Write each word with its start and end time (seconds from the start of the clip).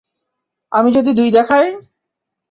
আমি 0.71 0.89
যদি 0.91 1.11
দুই 1.13 1.29
দেখাই? 1.31 1.67